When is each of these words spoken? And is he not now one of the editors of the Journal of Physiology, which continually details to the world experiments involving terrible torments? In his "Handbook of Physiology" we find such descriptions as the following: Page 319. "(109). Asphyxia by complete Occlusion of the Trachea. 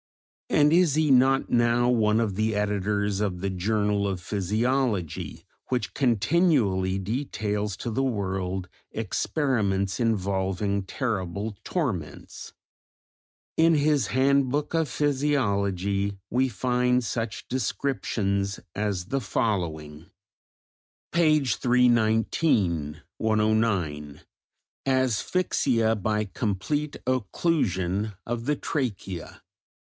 And 0.49 0.73
is 0.73 0.95
he 0.95 1.11
not 1.11 1.51
now 1.51 1.87
one 1.87 2.19
of 2.19 2.33
the 2.33 2.55
editors 2.55 3.19
of 3.21 3.41
the 3.41 3.51
Journal 3.51 4.07
of 4.07 4.19
Physiology, 4.19 5.45
which 5.69 5.93
continually 5.93 6.97
details 6.97 7.77
to 7.77 7.91
the 7.91 8.01
world 8.01 8.67
experiments 8.91 9.99
involving 9.99 10.85
terrible 10.85 11.55
torments? 11.63 12.51
In 13.57 13.75
his 13.75 14.07
"Handbook 14.07 14.73
of 14.73 14.89
Physiology" 14.89 16.17
we 16.31 16.49
find 16.49 17.03
such 17.03 17.47
descriptions 17.47 18.59
as 18.73 19.05
the 19.05 19.21
following: 19.21 20.07
Page 21.11 21.57
319. 21.57 23.03
"(109). 23.19 24.21
Asphyxia 24.87 25.95
by 25.95 26.25
complete 26.25 26.97
Occlusion 27.05 28.15
of 28.25 28.45
the 28.45 28.55
Trachea. 28.55 29.43